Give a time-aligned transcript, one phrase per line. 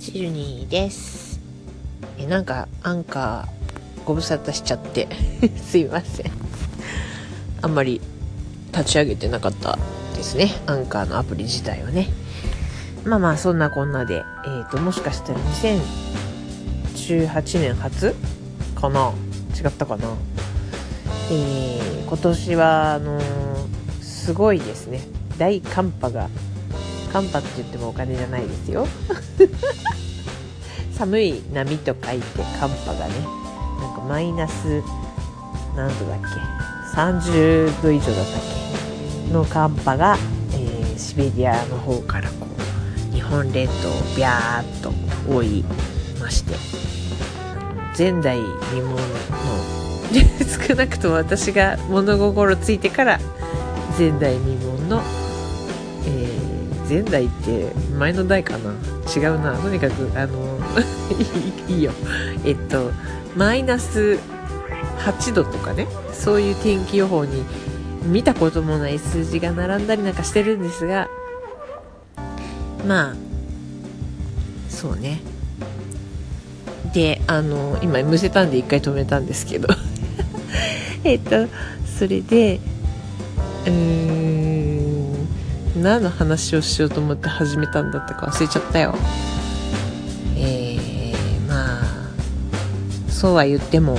[0.00, 1.38] チルニーです。
[2.18, 5.08] え、なんか、アンカー、ご無沙汰しちゃって、
[5.62, 6.32] すいません。
[7.60, 8.00] あんまり
[8.72, 9.78] 立ち上げてなかった
[10.16, 10.54] ですね。
[10.66, 12.08] アンカーのアプリ自体はね。
[13.04, 15.38] まあまあ、そんなこんなで、えっ、ー、と、もしかしたら
[16.94, 18.14] 2018年初
[18.74, 19.12] かな
[19.54, 20.08] 違ったかな
[21.30, 23.24] えー、今年は、あのー
[24.00, 25.00] すごいですね。
[25.38, 26.28] 大寒波が
[27.12, 28.86] 寒波って言ってもお金じゃないですよ。
[30.96, 33.14] 寒い波と書いて寒波がね
[33.80, 34.82] なんかマイナス
[35.74, 36.26] 何度だっけ
[36.94, 38.42] 30度以上だったっ
[39.28, 40.16] けの寒波が、
[40.52, 42.46] えーシベリアの方からこ
[43.10, 44.92] う日本列島をビャーっと
[45.26, 45.64] 覆い
[46.20, 46.54] まして
[47.96, 48.98] 前代未聞の
[50.68, 53.18] 少なくとも私が物心ついてから
[53.98, 55.00] 前代未聞の
[56.06, 56.49] えー
[56.90, 58.72] 前代って前の代かな？
[59.14, 59.56] 違うな。
[59.56, 60.58] とにかくあの
[61.68, 61.92] いいよ。
[62.44, 62.90] えっと
[63.36, 64.18] マイナス
[64.98, 65.86] 8度とかね。
[66.12, 67.44] そういう天気予報に
[68.02, 71.08] 見たこともない数字が並んだりなんかしてるんですが。
[72.88, 73.14] まあ
[74.68, 75.20] そうね。
[76.92, 79.68] であの今むせたんで一回止めたんですけど。
[81.04, 81.46] えっと
[81.98, 82.58] それで
[83.64, 84.79] うーん。
[85.76, 88.94] 何の話をしようと思って始めたんだったか忘れちゃったよ。
[90.36, 91.84] えー、まあ
[93.08, 93.96] そうは言っても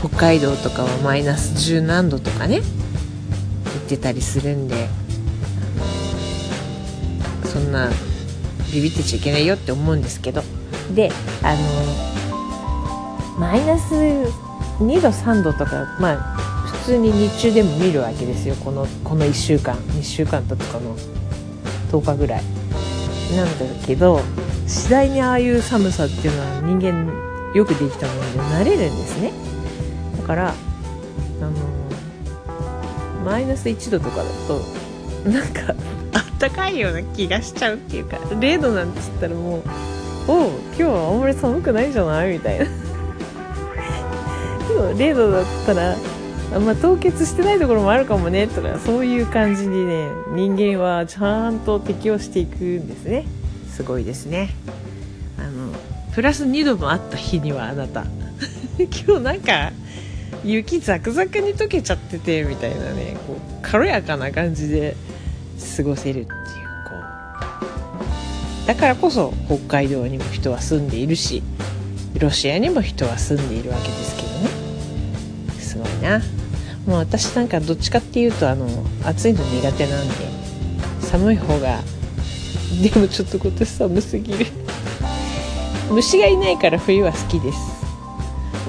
[0.00, 2.64] 北海道とかはマイナス十何度とかね言っ
[3.88, 4.88] てたりするんで
[7.44, 7.90] そんな
[8.72, 10.42] ビビってちゃいけないよって思うんですけど。
[10.94, 11.10] で
[11.42, 12.18] あの
[13.38, 16.47] マイナス2度3度とかまあ
[16.88, 18.54] 通に日中でも見るわけですよ。
[18.64, 19.76] このこの1週間。
[19.76, 20.96] 2週間経つかの
[21.92, 22.42] 10日ぐらい。
[23.36, 24.22] なんだけど
[24.66, 27.12] 次第にああいう寒さっていうのは人間
[27.52, 29.32] よくできたもので慣れるんですね。
[30.16, 30.54] だからあ
[31.42, 31.50] の
[33.22, 34.62] マイナス1度とかだと
[35.28, 35.74] なんか
[36.14, 39.62] あったかいような気がしちゃうっていうか0度なんて言ったらもう
[40.26, 42.32] おう今日はあんまり寒くないじゃない？
[42.32, 42.64] みたいな。
[44.68, 45.94] そう0度だったら
[46.54, 53.26] あま、凍結してないところもあるかもねとかそういう感じにね人間はちゃんと適応していくんですね。
[53.70, 54.50] すごいですね。
[55.38, 55.72] あの
[56.14, 58.04] プラス2度もあった日にはあなた。
[58.78, 59.72] 今日なんか
[60.44, 64.96] 雪ザクザクに溶けちゃっててみたいなねこう軽やかな感じで
[65.76, 66.26] 過ごせるっていう
[66.88, 66.94] こ
[68.64, 68.66] う。
[68.66, 71.42] だからこそ北海道にも人は住んでいるし
[72.18, 74.57] ロシアにも人は住んでいるわけですけどね。
[75.84, 76.20] すごいな。
[76.86, 78.66] もう私なんかどっちかっていうとあの
[79.04, 80.14] 暑いの苦手なんで
[81.00, 81.80] 寒い方が
[82.82, 84.46] でもちょっと今年寒すぎる。
[85.90, 87.58] 虫がいないから冬は好きです。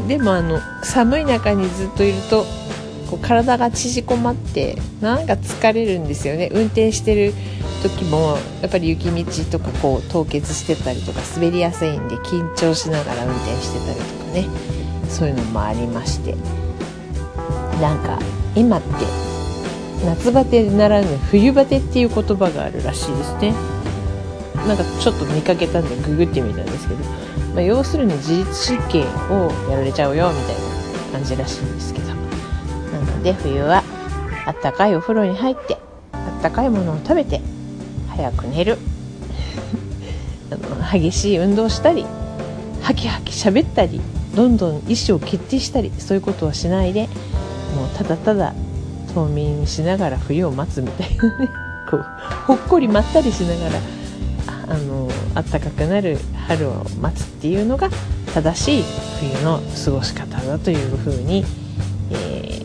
[0.07, 2.45] でもあの寒い中にずっといると
[3.09, 6.49] こう体が縮こまってなんか疲れるんですよね。
[6.53, 7.33] 運転してる
[7.83, 14.79] 時もやっぱり雪道とかこう凍結してたりとか滑りやすいんで緊張しながら運転してたりとかね。
[15.09, 16.35] そういうのもありまして。
[17.81, 18.19] なんか
[18.55, 18.89] 今って
[20.05, 23.53] 夏バテならぬ冬バテっていう言葉があるらしいですね。
[24.67, 27.03] なんかちょっと見かけたんでググってみたんですけど、
[27.53, 28.99] まあ、要するに自律神経
[29.33, 32.07] をやられちゃうよみたいな感じらしいんですけど。
[32.09, 32.15] な
[32.99, 33.83] ので冬は
[34.45, 35.77] あったかいお風呂に入って
[36.11, 37.41] あったかいものを食べて
[38.09, 38.77] 早く寝る。
[40.51, 42.05] あの激しい運動したり
[42.81, 44.01] ハキハキ喋ったり
[44.35, 47.07] どんどん意思を決定したりそういうことはしないで
[47.97, 48.53] ただただ
[49.13, 51.49] 冬眠しながら冬を待つみたいなね。
[51.89, 52.05] こう
[52.45, 53.79] ほっこりまったりしながら
[54.47, 57.89] ああの暖かくなる春を待つっていうのが
[58.33, 58.83] 正しい
[59.19, 61.43] 冬の過ごし方だというふうに、
[62.11, 62.59] えー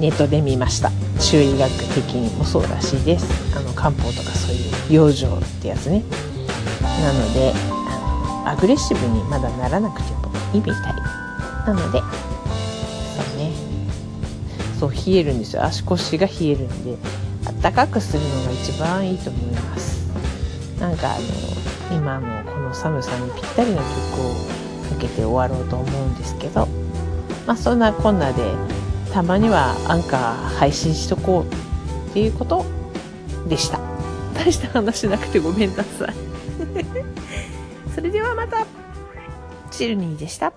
[0.00, 0.90] ネットで見ました。
[1.20, 3.26] 中医学的にもそうらしいです。
[3.54, 6.02] あの漢方とかそういう養生ってやつね。
[7.02, 7.52] なので
[8.46, 10.74] アグレッシブにまだならなくてもいいみたい。
[11.66, 12.00] なので
[14.80, 15.62] そう冷えるんですよ。
[15.62, 16.96] 足腰が冷えるんで
[17.44, 20.08] あったかくするのが一番いいと思います。
[20.80, 23.84] なんかあの今のこの寒さにぴったりな曲
[24.22, 24.34] を
[24.88, 26.66] かけて終わろうと思うんですけど
[27.46, 28.42] まあそんなこんなで
[29.12, 32.64] たまにはアンカー配信しとこうっていうこと
[33.46, 33.80] でした。
[34.34, 36.14] 大した話なくてごめんなさい。
[37.94, 38.66] それではまた。
[39.70, 40.54] チルニーでした。